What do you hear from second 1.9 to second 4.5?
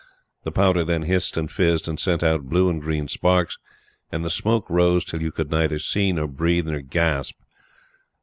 sent out blue and green sparks, and the